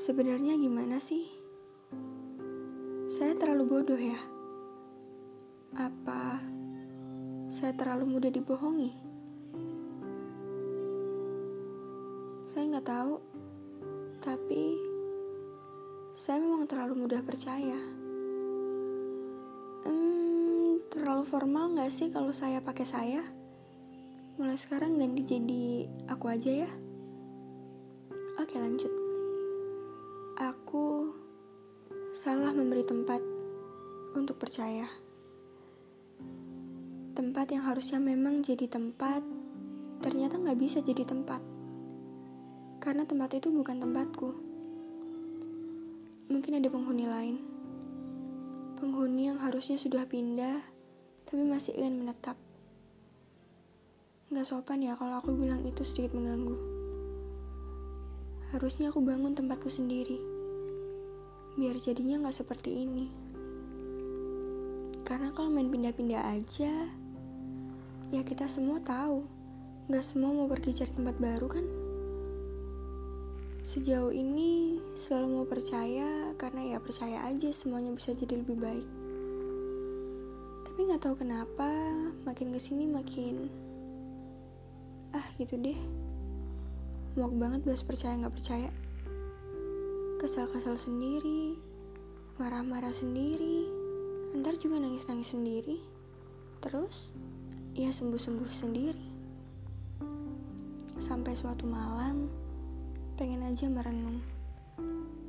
[0.00, 1.28] Sebenarnya gimana sih?
[3.04, 4.16] Saya terlalu bodoh ya?
[5.76, 6.40] Apa
[7.52, 8.96] saya terlalu mudah dibohongi?
[12.48, 13.20] Saya nggak tahu,
[14.24, 14.80] tapi
[16.16, 17.76] saya memang terlalu mudah percaya.
[19.84, 23.20] Hmm, terlalu formal nggak sih kalau saya pakai saya?
[24.40, 26.70] Mulai sekarang ganti jadi aku aja ya.
[28.40, 28.99] Oke lanjut.
[30.40, 31.12] Aku
[32.16, 33.20] salah memberi tempat
[34.16, 34.88] untuk percaya.
[37.12, 39.20] Tempat yang harusnya memang jadi tempat,
[40.00, 41.44] ternyata nggak bisa jadi tempat.
[42.80, 44.30] Karena tempat itu bukan tempatku.
[46.32, 47.36] Mungkin ada penghuni lain.
[48.80, 50.56] Penghuni yang harusnya sudah pindah,
[51.28, 52.40] tapi masih ingin menetap.
[54.32, 56.80] Nggak sopan ya kalau aku bilang itu sedikit mengganggu.
[58.50, 60.39] Harusnya aku bangun tempatku sendiri.
[61.60, 63.12] Biar jadinya nggak seperti ini.
[65.04, 66.72] Karena kalau main pindah-pindah aja,
[68.08, 69.28] ya kita semua tahu,
[69.92, 71.66] nggak semua mau pergi cari tempat baru kan?
[73.60, 78.88] Sejauh ini selalu mau percaya karena ya percaya aja semuanya bisa jadi lebih baik.
[80.64, 81.68] Tapi nggak tahu kenapa
[82.24, 83.52] makin ke sini makin
[85.12, 85.76] ah gitu deh.
[87.20, 88.72] Muak banget bahas percaya nggak percaya.
[90.20, 91.56] Kesal-kesal sendiri,
[92.36, 93.64] marah-marah sendiri,
[94.36, 95.80] ntar juga nangis-nangis sendiri.
[96.60, 97.16] Terus
[97.72, 99.06] ya sembuh-sembuh sendiri.
[101.00, 102.28] Sampai suatu malam
[103.16, 104.20] pengen aja merenung.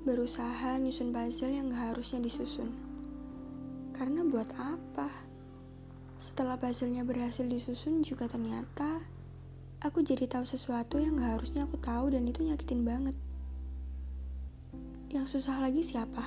[0.03, 2.75] Berusaha nyusun puzzle yang gak harusnya disusun.
[3.95, 5.07] Karena buat apa?
[6.19, 8.99] Setelah puzzle-nya berhasil disusun juga ternyata
[9.79, 13.15] aku jadi tahu sesuatu yang gak harusnya aku tahu dan itu nyakitin banget.
[15.11, 16.23] Yang susah lagi siapa?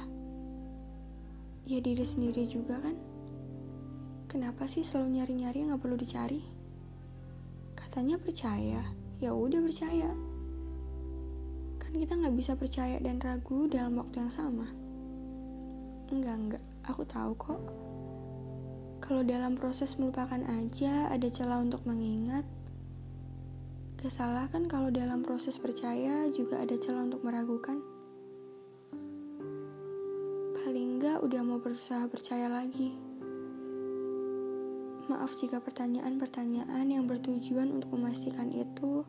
[1.64, 2.95] Ya diri sendiri juga kan?
[4.28, 6.45] Kenapa sih selalu nyari-nyari yang gak perlu dicari?
[7.73, 8.84] Katanya percaya,
[9.24, 10.12] ya udah percaya
[11.94, 14.67] kita nggak bisa percaya dan ragu dalam waktu yang sama.
[16.11, 17.62] Enggak, enggak, aku tahu kok.
[18.98, 22.42] Kalau dalam proses melupakan aja ada celah untuk mengingat,
[24.05, 27.80] salah kan kalau dalam proses percaya juga ada celah untuk meragukan.
[31.23, 32.95] Udah mau berusaha percaya lagi.
[35.05, 39.05] Maaf jika pertanyaan-pertanyaan yang bertujuan untuk memastikan itu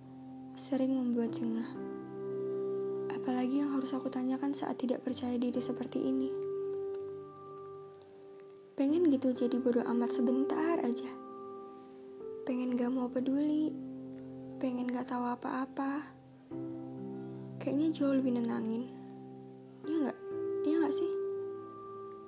[0.56, 1.68] sering membuat jengah.
[3.16, 6.30] Apalagi yang harus aku tanyakan saat tidak percaya diri seperti ini.
[8.76, 11.08] Pengen gitu jadi bodoh amat sebentar aja.
[12.44, 13.72] Pengen gak mau peduli.
[14.60, 16.04] Pengen gak tahu apa-apa.
[17.60, 19.05] Kayaknya jauh lebih nenangin.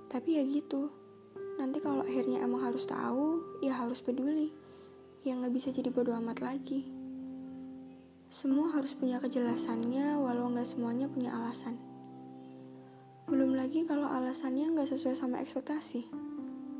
[0.08, 0.92] Tapi ya gitu.
[1.60, 4.52] Nanti kalau akhirnya emang harus tahu, ya harus peduli.
[5.28, 6.98] Ya gak bisa jadi bodoh amat lagi.
[8.28, 11.80] Semua harus punya kejelasannya, walau nggak semuanya punya alasan.
[13.24, 16.12] Belum lagi kalau alasannya nggak sesuai sama ekspektasi,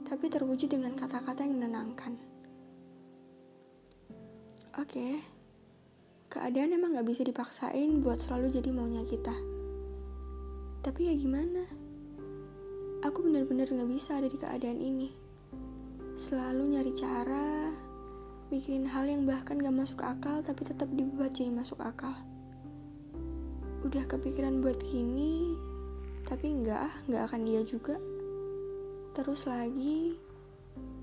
[0.04, 2.20] tapi terwujud dengan kata-kata yang menenangkan.
[4.76, 5.24] Oke,
[6.28, 9.34] keadaan emang nggak bisa dipaksain buat selalu jadi maunya kita.
[10.84, 11.87] Tapi ya gimana?
[13.06, 15.14] Aku benar-benar nggak bisa ada di keadaan ini.
[16.18, 17.70] Selalu nyari cara,
[18.50, 22.18] mikirin hal yang bahkan gak masuk akal tapi tetap dibuat jadi masuk akal.
[23.86, 25.54] Udah kepikiran buat gini,
[26.26, 28.02] tapi enggak ah, enggak akan dia juga.
[29.14, 30.18] Terus lagi,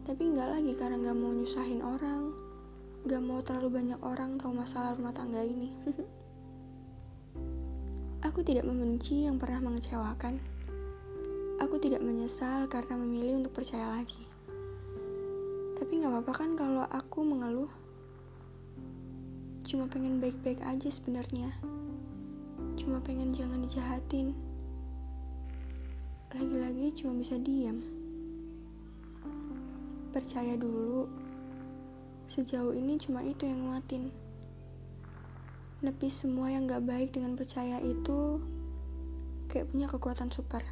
[0.02, 2.34] tapi enggak lagi karena gak mau nyusahin orang,
[3.06, 5.70] gak mau terlalu banyak orang tahu masalah rumah tangga ini.
[8.26, 10.53] Aku tidak membenci yang pernah mengecewakan.
[11.62, 14.26] Aku tidak menyesal karena memilih untuk percaya lagi.
[15.78, 17.70] Tapi gak apa-apa kan kalau aku mengeluh.
[19.62, 21.54] Cuma pengen baik-baik aja sebenarnya.
[22.74, 24.34] Cuma pengen jangan dijahatin.
[26.34, 27.78] Lagi-lagi cuma bisa diam.
[30.10, 31.06] Percaya dulu.
[32.26, 34.10] Sejauh ini cuma itu yang nguatin.
[35.86, 38.42] Nepis semua yang gak baik dengan percaya itu
[39.46, 40.66] kayak punya kekuatan super.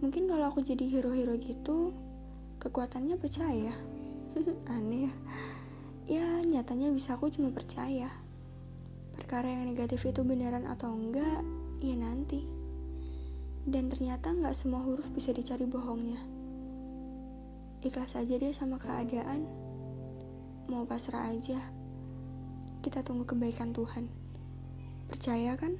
[0.00, 1.92] Mungkin kalau aku jadi hero-hero gitu,
[2.60, 3.72] kekuatannya percaya.
[4.74, 5.12] Aneh ya.
[6.10, 8.10] Ya, nyatanya bisa aku cuma percaya.
[9.14, 11.44] Perkara yang negatif itu beneran atau enggak,
[11.84, 12.42] ya nanti.
[13.68, 16.18] Dan ternyata nggak semua huruf bisa dicari bohongnya.
[17.80, 19.44] Ikhlas aja deh sama keadaan.
[20.68, 21.60] Mau pasrah aja.
[22.80, 24.08] Kita tunggu kebaikan Tuhan.
[25.08, 25.76] Percaya kan?